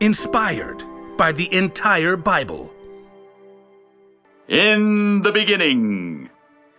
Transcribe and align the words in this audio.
Inspired 0.00 0.84
by 1.16 1.32
the 1.32 1.52
entire 1.52 2.16
Bible. 2.16 2.72
In 4.46 5.22
the 5.22 5.32
beginning, 5.32 6.30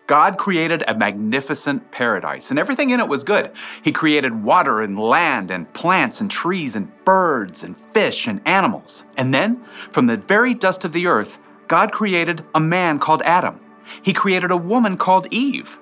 God 0.08 0.38
created 0.38 0.86
a 0.88 0.98
magnificent 0.98 1.91
paradise, 1.91 2.50
and 2.50 2.58
everything 2.58 2.91
in 2.91 3.02
it 3.02 3.10
was 3.10 3.26
good. 3.26 3.52
He 3.84 3.91
created 3.91 4.41
water 4.46 4.80
and 4.80 4.98
land, 4.98 5.52
and 5.52 5.72
plants 5.74 6.22
and 6.22 6.32
trees, 6.32 6.77
and 6.77 6.94
birds 7.04 7.62
and 7.62 7.77
fish 7.77 8.26
and 8.26 8.40
animals. 8.46 9.04
And 9.18 9.34
then, 9.34 9.66
from 9.91 10.08
the 10.08 10.16
very 10.16 10.54
dust 10.54 10.86
of 10.86 10.94
the 10.94 11.05
earth, 11.05 11.41
God 11.68 11.91
created 11.91 12.44
a 12.55 12.62
man 12.62 12.99
called 12.99 13.22
Adam. 13.24 13.60
He 14.02 14.13
created 14.13 14.49
a 14.49 14.55
woman 14.55 14.96
called 14.96 15.27
Eve. 15.30 15.77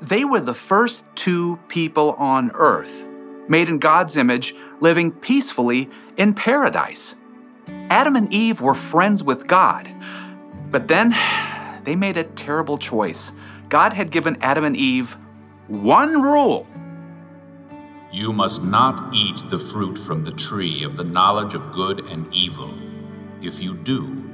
They 0.00 0.24
were 0.24 0.40
the 0.40 0.54
first 0.54 1.04
two 1.14 1.58
people 1.68 2.12
on 2.12 2.50
earth, 2.54 3.04
made 3.48 3.68
in 3.68 3.78
God's 3.78 4.16
image, 4.16 4.54
living 4.80 5.10
peacefully 5.10 5.88
in 6.16 6.34
paradise. 6.34 7.14
Adam 7.90 8.16
and 8.16 8.32
Eve 8.32 8.60
were 8.60 8.74
friends 8.74 9.22
with 9.22 9.46
God. 9.46 9.92
But 10.70 10.88
then 10.88 11.14
they 11.84 11.96
made 11.96 12.16
a 12.16 12.24
terrible 12.24 12.78
choice. 12.78 13.32
God 13.68 13.92
had 13.92 14.10
given 14.10 14.36
Adam 14.40 14.64
and 14.64 14.76
Eve 14.76 15.16
one 15.66 16.22
rule 16.22 16.66
You 18.10 18.32
must 18.32 18.62
not 18.62 19.14
eat 19.14 19.50
the 19.50 19.58
fruit 19.58 19.98
from 19.98 20.24
the 20.24 20.32
tree 20.32 20.82
of 20.82 20.96
the 20.96 21.04
knowledge 21.04 21.54
of 21.54 21.72
good 21.72 22.06
and 22.06 22.32
evil. 22.32 22.72
If 23.42 23.60
you 23.60 23.74
do, 23.74 24.30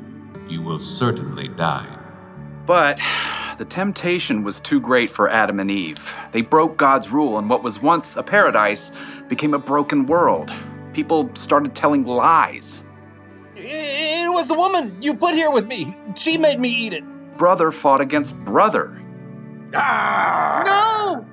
you 0.49 0.63
will 0.63 0.79
certainly 0.79 1.49
die. 1.49 1.99
But 2.67 3.01
the 3.59 3.65
temptation 3.65 4.43
was 4.43 4.61
too 4.61 4.81
great 4.81 5.11
for 5.11 5.29
Adam 5.29 5.61
and 5.61 5.71
Eve. 5.71 6.17
They 6.33 6.43
broke 6.43 6.77
God's 6.77 7.11
rule, 7.11 7.39
and 7.39 7.49
what 7.49 7.63
was 7.63 7.81
once 7.81 8.17
a 8.17 8.23
paradise 8.23 8.93
became 9.29 9.55
a 9.55 9.59
broken 9.59 10.07
world. 10.07 10.53
People 10.93 11.31
started 11.35 11.75
telling 11.75 12.05
lies. 12.05 12.85
It 13.57 14.33
was 14.33 14.49
the 14.49 14.55
woman 14.55 15.01
you 15.01 15.15
put 15.15 15.35
here 15.35 15.51
with 15.51 15.67
me. 15.67 15.97
She 16.17 16.39
made 16.39 16.59
me 16.59 16.69
eat 16.69 16.93
it. 16.93 17.05
Brother 17.37 17.71
fought 17.71 18.01
against 18.01 18.41
brother. 18.45 19.03
Ah! 19.75 20.63
No! 20.65 21.27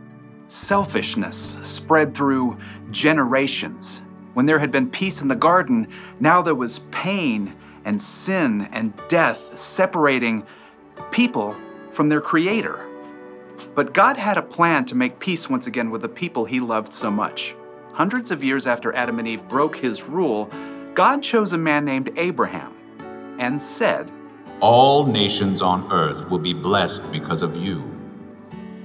Selfishness 0.48 1.58
spread 1.62 2.14
through 2.14 2.58
generations. 2.90 4.02
When 4.34 4.46
there 4.46 4.60
had 4.60 4.72
been 4.72 4.90
peace 4.90 5.22
in 5.22 5.28
the 5.28 5.36
garden, 5.36 5.88
now 6.20 6.42
there 6.42 6.56
was 6.56 6.80
pain 6.92 7.56
and 7.86 8.02
sin 8.02 8.70
and 8.72 8.94
death 9.08 9.58
separating 9.58 10.46
people 11.12 11.56
from 11.92 12.09
their 12.09 12.22
creator. 12.22 12.88
But 13.75 13.94
God 13.94 14.17
had 14.17 14.38
a 14.38 14.42
plan 14.42 14.86
to 14.86 14.95
make 14.95 15.20
peace 15.20 15.50
once 15.50 15.67
again 15.67 15.92
with 15.92 16.02
the 16.02 16.09
people 16.09 16.45
he 16.45 16.59
loved 16.59 16.94
so 16.94 17.11
much. 17.11 17.56
Hundreds 17.94 18.31
of 18.31 18.44
years 18.44 18.66
after 18.66 18.94
Adam 18.94 19.20
and 19.20 19.28
Eve 19.28 19.47
broke 19.47 19.78
his 19.78 20.03
rule, 20.03 20.50
God 20.94 21.22
chose 21.22 21.53
a 21.53 21.58
man 21.58 21.86
named 21.86 22.12
Abraham 22.17 22.73
and 23.39 23.62
said, 23.62 24.12
All 24.59 25.06
nations 25.06 25.62
on 25.62 25.92
earth 25.92 26.30
will 26.30 26.39
be 26.39 26.53
blessed 26.53 27.12
because 27.12 27.42
of 27.42 27.56
you. 27.56 27.84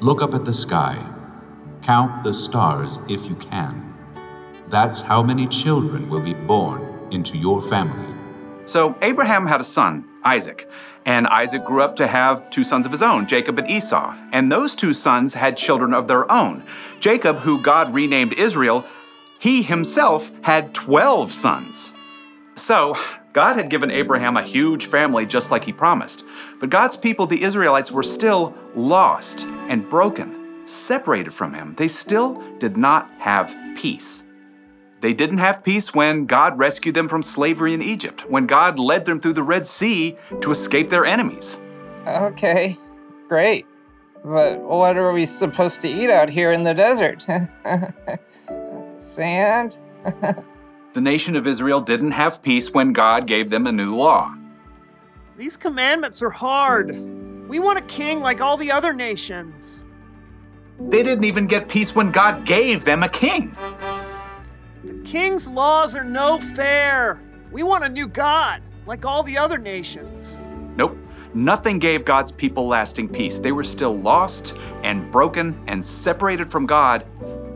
Look 0.01 0.23
up 0.23 0.35
at 0.35 0.45
the 0.45 0.53
sky. 0.53 1.05
Count 1.83 2.23
the 2.23 2.35
stars 2.35 2.99
if 3.09 3.29
you 3.29 3.37
can. 3.37 3.95
That's 4.69 5.01
how 5.01 5.23
many 5.23 5.47
children 5.47 6.09
will 6.09 6.21
be 6.21 6.35
born 6.35 7.09
into 7.11 7.39
your 7.39 7.61
family. 7.61 8.16
So 8.67 8.97
Abraham 9.01 9.47
had 9.47 9.61
a 9.61 9.65
son, 9.65 10.05
Isaac, 10.25 10.69
and 11.05 11.27
Isaac 11.29 11.65
grew 11.65 11.83
up 11.83 11.97
to 11.97 12.07
have 12.07 12.51
two 12.51 12.65
sons 12.65 12.85
of 12.85 12.93
his 12.93 13.01
own, 13.01 13.29
Jacob 13.29 13.59
and 13.59 13.71
Esau. 13.71 14.15
And 14.33 14.51
those 14.51 14.75
two 14.75 14.93
sons 14.93 15.35
had 15.35 15.57
children 15.57 15.95
of 15.95 16.09
their 16.09 16.31
own. 16.31 16.65
Jacob, 17.01 17.37
who 17.37 17.63
God 17.63 17.95
renamed 17.95 18.33
Israel, 18.33 18.85
he 19.39 19.63
himself 19.63 20.33
had 20.43 20.75
12 20.75 21.33
sons. 21.33 21.93
So, 22.57 22.97
God 23.33 23.57
had 23.57 23.69
given 23.69 23.91
Abraham 23.91 24.37
a 24.37 24.43
huge 24.43 24.87
family 24.87 25.27
just 25.27 25.51
like 25.51 25.63
he 25.63 25.73
promised. 25.73 26.25
But 26.59 26.71
God's 26.71 26.97
people, 26.97 27.27
the 27.27 27.43
Israelites, 27.43 27.93
were 27.93 28.03
still 28.03 28.55
lost 28.75 29.45
and 29.45 29.89
broken, 29.89 30.67
separated 30.67 31.33
from 31.33 31.53
him. 31.55 31.75
They 31.77 31.87
still 31.87 32.43
did 32.59 32.77
not 32.77 33.11
have 33.19 33.55
peace. 33.77 34.25
They 35.01 35.13
didn't 35.13 35.39
have 35.39 35.63
peace 35.63 35.95
when 35.95 36.27
God 36.27 36.59
rescued 36.59 36.95
them 36.95 37.09
from 37.09 37.23
slavery 37.23 37.75
in 37.75 37.83
Egypt, 37.83 38.29
when 38.31 38.47
God 38.47 38.79
led 38.79 39.05
them 39.05 39.21
through 39.21 39.35
the 39.35 39.43
Red 39.43 39.67
Sea 39.67 40.17
to 40.41 40.51
escape 40.51 40.91
their 40.91 41.05
enemies. 41.05 41.61
Okay, 42.07 42.77
great. 43.29 43.67
But 44.25 44.61
what 44.63 44.97
are 44.97 45.13
we 45.13 45.27
supposed 45.27 45.81
to 45.83 45.89
eat 45.89 46.11
out 46.11 46.31
here 46.31 46.53
in 46.53 46.63
the 46.65 46.75
desert? 46.75 47.23
Sand? 48.99 49.79
The 50.97 51.03
nation 51.03 51.37
of 51.37 51.47
Israel 51.47 51.83
didn't 51.83 52.13
have 52.13 52.41
peace 52.41 52.71
when 52.73 52.95
God 52.95 53.27
gave 53.27 53.51
them 53.51 53.67
a 53.67 53.71
new 53.71 53.95
law. 53.95 54.35
These 55.37 55.59
commandments 55.59 56.23
are 56.23 56.31
hard. 56.31 56.89
We 57.51 57.59
want 57.59 57.79
a 57.79 57.83
king 57.83 58.21
like 58.21 58.41
all 58.41 58.57
the 58.57 58.73
other 58.73 58.95
nations. 58.95 59.85
They 60.81 61.03
didn't 61.03 61.25
even 61.25 61.49
get 61.49 61.69
peace 61.69 61.95
when 61.95 62.11
God 62.13 62.47
gave 62.47 62.87
them 62.87 63.03
a 63.03 63.11
king. 63.11 63.55
The 64.87 65.03
king's 65.03 65.49
laws 65.49 65.97
are 65.97 66.05
no 66.05 66.39
fair. 66.39 67.21
We 67.51 67.65
want 67.65 67.83
a 67.83 67.89
new 67.89 68.07
God 68.07 68.63
like 68.87 69.05
all 69.05 69.25
the 69.25 69.37
other 69.37 69.59
nations. 69.59 70.41
Nope, 70.77 70.97
nothing 71.35 71.81
gave 71.81 72.05
God's 72.05 72.31
people 72.31 72.69
lasting 72.69 73.09
peace. 73.09 73.41
They 73.41 73.51
were 73.51 73.65
still 73.65 73.97
lost 73.97 74.55
and 74.85 75.11
broken 75.11 75.61
and 75.67 75.85
separated 75.85 76.53
from 76.53 76.67
God 76.67 77.05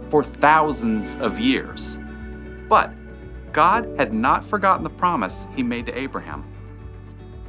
for 0.09 0.25
thousands 0.25 1.15
of 1.17 1.39
years. 1.39 1.99
But 2.69 2.93
God 3.53 3.89
had 3.97 4.13
not 4.13 4.45
forgotten 4.45 4.83
the 4.83 4.91
promise 4.91 5.47
he 5.55 5.63
made 5.63 5.87
to 5.87 5.97
Abraham. 5.97 6.45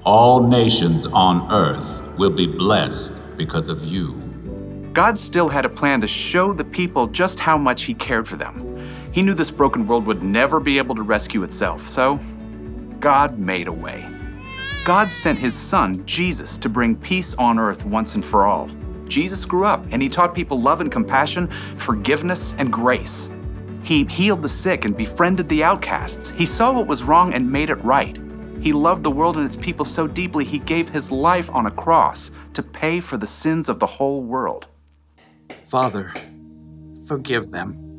All 0.03 0.47
nations 0.47 1.07
on 1.07 1.51
earth 1.51 2.03
will 2.19 2.29
be 2.29 2.45
blessed 2.45 3.13
because 3.35 3.67
of 3.67 3.83
you. 3.83 4.13
God 4.93 5.17
still 5.17 5.49
had 5.49 5.65
a 5.65 5.69
plan 5.69 6.01
to 6.01 6.07
show 6.07 6.53
the 6.53 6.65
people 6.65 7.07
just 7.07 7.39
how 7.39 7.57
much 7.57 7.83
he 7.83 7.95
cared 7.95 8.27
for 8.27 8.35
them. 8.35 8.67
He 9.11 9.21
knew 9.21 9.33
this 9.33 9.51
broken 9.51 9.87
world 9.87 10.05
would 10.07 10.23
never 10.23 10.59
be 10.59 10.77
able 10.77 10.95
to 10.95 11.01
rescue 11.01 11.43
itself, 11.43 11.87
so 11.87 12.19
God 12.99 13.37
made 13.37 13.67
a 13.67 13.73
way. 13.73 14.07
God 14.85 15.11
sent 15.11 15.37
his 15.37 15.53
son, 15.53 16.05
Jesus, 16.05 16.57
to 16.57 16.69
bring 16.69 16.95
peace 16.95 17.35
on 17.35 17.59
earth 17.59 17.85
once 17.85 18.15
and 18.15 18.23
for 18.23 18.47
all. 18.47 18.69
Jesus 19.07 19.45
grew 19.45 19.65
up 19.65 19.85
and 19.91 20.01
he 20.01 20.09
taught 20.09 20.33
people 20.33 20.59
love 20.59 20.81
and 20.81 20.91
compassion, 20.91 21.51
forgiveness 21.75 22.55
and 22.57 22.71
grace. 22.71 23.29
He 23.83 24.05
healed 24.05 24.41
the 24.41 24.49
sick 24.49 24.85
and 24.85 24.95
befriended 24.95 25.49
the 25.49 25.63
outcasts. 25.63 26.29
He 26.31 26.45
saw 26.45 26.71
what 26.71 26.87
was 26.87 27.03
wrong 27.03 27.33
and 27.33 27.51
made 27.51 27.69
it 27.69 27.83
right. 27.83 28.17
He 28.61 28.73
loved 28.73 29.03
the 29.03 29.11
world 29.11 29.37
and 29.37 29.45
its 29.45 29.55
people 29.55 29.85
so 29.85 30.07
deeply 30.07 30.45
he 30.45 30.59
gave 30.59 30.89
his 30.89 31.11
life 31.11 31.49
on 31.51 31.65
a 31.65 31.71
cross 31.71 32.31
to 32.53 32.63
pay 32.63 32.99
for 32.99 33.17
the 33.17 33.27
sins 33.27 33.69
of 33.69 33.79
the 33.79 33.87
whole 33.87 34.21
world. 34.21 34.67
Father, 35.63 36.13
forgive 37.05 37.51
them. 37.51 37.90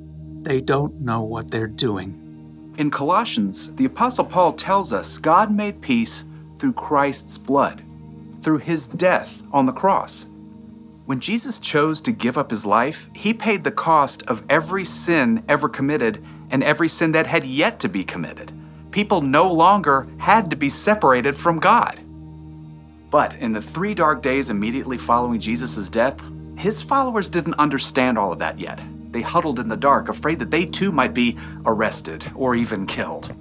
They 0.42 0.60
don't 0.60 1.00
know 1.00 1.22
what 1.22 1.52
they're 1.52 1.68
doing. 1.68 2.74
In 2.76 2.90
Colossians, 2.90 3.72
the 3.74 3.84
Apostle 3.84 4.24
Paul 4.24 4.54
tells 4.54 4.92
us 4.92 5.18
God 5.18 5.52
made 5.52 5.80
peace 5.80 6.24
through 6.58 6.72
Christ's 6.72 7.38
blood, 7.38 7.84
through 8.40 8.58
his 8.58 8.88
death 8.88 9.40
on 9.52 9.66
the 9.66 9.72
cross. 9.72 10.26
When 11.06 11.20
Jesus 11.20 11.60
chose 11.60 12.00
to 12.00 12.10
give 12.10 12.36
up 12.36 12.50
his 12.50 12.66
life, 12.66 13.08
he 13.14 13.32
paid 13.32 13.62
the 13.62 13.70
cost 13.70 14.24
of 14.24 14.42
every 14.50 14.84
sin 14.84 15.44
ever 15.48 15.68
committed 15.68 16.24
and 16.50 16.64
every 16.64 16.88
sin 16.88 17.12
that 17.12 17.28
had 17.28 17.44
yet 17.44 17.78
to 17.80 17.88
be 17.88 18.02
committed. 18.02 18.52
People 18.90 19.20
no 19.20 19.50
longer 19.52 20.08
had 20.18 20.50
to 20.50 20.56
be 20.56 20.68
separated 20.68 21.36
from 21.36 21.60
God. 21.60 22.00
But 23.12 23.34
in 23.34 23.52
the 23.52 23.62
three 23.62 23.94
dark 23.94 24.22
days 24.22 24.50
immediately 24.50 24.98
following 24.98 25.38
Jesus' 25.38 25.88
death, 25.88 26.20
his 26.56 26.82
followers 26.82 27.28
didn't 27.28 27.54
understand 27.60 28.18
all 28.18 28.32
of 28.32 28.40
that 28.40 28.58
yet. 28.58 28.80
They 29.12 29.20
huddled 29.20 29.58
in 29.58 29.68
the 29.68 29.76
dark, 29.76 30.08
afraid 30.08 30.38
that 30.40 30.50
they 30.50 30.66
too 30.66 30.90
might 30.90 31.14
be 31.14 31.36
arrested 31.66 32.30
or 32.34 32.54
even 32.54 32.86
killed. 32.86 33.32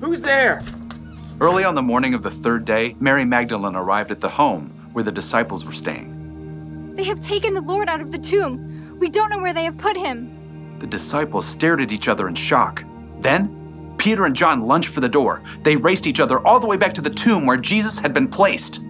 Who's 0.00 0.20
there? 0.20 0.62
Early 1.40 1.64
on 1.64 1.74
the 1.74 1.82
morning 1.82 2.14
of 2.14 2.22
the 2.22 2.30
third 2.30 2.64
day, 2.64 2.96
Mary 3.00 3.24
Magdalene 3.24 3.76
arrived 3.76 4.10
at 4.10 4.20
the 4.20 4.28
home 4.28 4.70
where 4.92 5.04
the 5.04 5.12
disciples 5.12 5.64
were 5.64 5.72
staying. 5.72 6.94
They 6.96 7.04
have 7.04 7.20
taken 7.20 7.54
the 7.54 7.60
Lord 7.60 7.88
out 7.88 8.00
of 8.00 8.10
the 8.10 8.18
tomb. 8.18 8.98
We 8.98 9.08
don't 9.08 9.30
know 9.30 9.38
where 9.38 9.52
they 9.52 9.64
have 9.64 9.78
put 9.78 9.96
him. 9.96 10.78
The 10.78 10.86
disciples 10.86 11.46
stared 11.46 11.80
at 11.80 11.92
each 11.92 12.08
other 12.08 12.28
in 12.28 12.34
shock. 12.34 12.84
Then 13.20 13.94
Peter 13.98 14.24
and 14.24 14.34
John 14.34 14.66
lunged 14.66 14.88
for 14.90 15.00
the 15.00 15.08
door. 15.08 15.42
They 15.62 15.76
raced 15.76 16.06
each 16.06 16.20
other 16.20 16.44
all 16.46 16.60
the 16.60 16.66
way 16.66 16.76
back 16.76 16.94
to 16.94 17.00
the 17.00 17.10
tomb 17.10 17.46
where 17.46 17.56
Jesus 17.56 17.98
had 17.98 18.14
been 18.14 18.28
placed. 18.28 18.80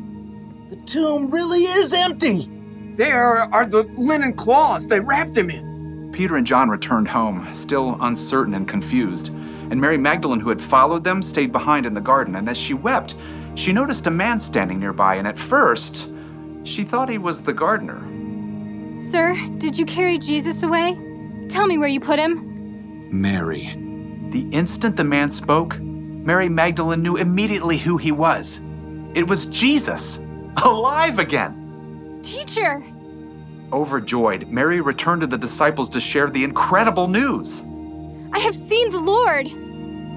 The 0.69 0.76
tomb 0.84 1.31
really 1.31 1.64
is 1.64 1.94
empty. 1.94 2.49
There 2.96 3.41
are 3.41 3.67
the 3.67 3.82
linen 3.96 4.34
cloths 4.34 4.87
they 4.87 5.00
wrapped 5.00 5.37
him 5.37 5.50
in. 5.50 5.68
Peter 6.19 6.35
and 6.35 6.44
John 6.44 6.69
returned 6.69 7.06
home, 7.06 7.47
still 7.55 7.97
uncertain 8.00 8.55
and 8.55 8.67
confused. 8.67 9.29
And 9.29 9.81
Mary 9.81 9.97
Magdalene, 9.97 10.41
who 10.41 10.49
had 10.49 10.61
followed 10.61 11.05
them, 11.05 11.23
stayed 11.23 11.53
behind 11.53 11.87
in 11.87 11.94
the 11.94 12.00
garden. 12.00 12.35
And 12.35 12.49
as 12.49 12.56
she 12.56 12.75
wept, 12.75 13.15
she 13.55 13.73
noticed 13.73 14.09
a 14.09 14.11
man 14.11 14.41
standing 14.41 14.81
nearby. 14.81 15.15
And 15.15 15.29
at 15.29 15.38
first, 15.38 16.09
she 16.65 16.82
thought 16.82 17.09
he 17.09 17.19
was 17.19 17.41
the 17.41 17.53
gardener. 17.53 18.00
Sir, 19.12 19.37
did 19.59 19.79
you 19.79 19.87
carry 19.87 20.19
Jesus 20.19 20.65
away? 20.65 20.99
Tell 21.50 21.69
me 21.69 21.79
where 21.79 21.87
you 21.87 22.00
put 22.00 22.19
him. 22.19 23.12
Mary. 23.12 23.73
The 24.31 24.49
instant 24.50 24.97
the 24.97 25.05
man 25.05 25.31
spoke, 25.31 25.79
Mary 25.79 26.49
Magdalene 26.49 27.00
knew 27.00 27.17
immediately 27.17 27.79
who 27.79 27.97
he 27.97 28.11
was. 28.11 28.61
It 29.15 29.29
was 29.29 29.47
Jesus, 29.47 30.19
alive 30.65 31.20
again. 31.20 32.19
Teacher! 32.25 32.82
Overjoyed, 33.73 34.49
Mary 34.49 34.81
returned 34.81 35.20
to 35.20 35.26
the 35.26 35.37
disciples 35.37 35.91
to 35.91 36.00
share 36.00 36.31
the 36.31 36.43
incredible 36.43 37.06
news. 37.06 37.65
I 38.32 38.38
have 38.38 38.55
seen 38.55 38.88
the 38.91 39.00
Lord! 39.00 39.47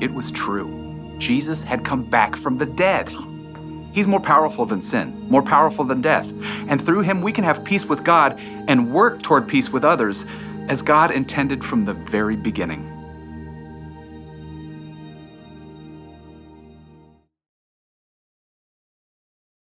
It 0.01 0.13
was 0.13 0.31
true. 0.31 1.15
Jesus 1.17 1.63
had 1.63 1.83
come 1.83 2.03
back 2.03 2.35
from 2.35 2.57
the 2.57 2.65
dead. 2.65 3.09
He's 3.91 4.07
more 4.07 4.21
powerful 4.21 4.65
than 4.65 4.81
sin, 4.81 5.27
more 5.29 5.43
powerful 5.43 5.83
than 5.83 6.01
death. 6.01 6.31
And 6.69 6.81
through 6.81 7.01
him, 7.01 7.21
we 7.21 7.33
can 7.33 7.43
have 7.43 7.63
peace 7.63 7.85
with 7.85 8.05
God 8.05 8.39
and 8.39 8.91
work 8.91 9.21
toward 9.21 9.49
peace 9.49 9.69
with 9.69 9.83
others 9.83 10.25
as 10.69 10.81
God 10.81 11.11
intended 11.11 11.63
from 11.63 11.83
the 11.83 11.93
very 11.93 12.37
beginning. 12.37 13.00